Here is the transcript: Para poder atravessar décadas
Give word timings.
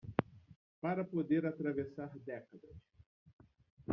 Para 0.81 1.03
poder 1.05 1.45
atravessar 1.45 2.09
décadas 2.25 2.75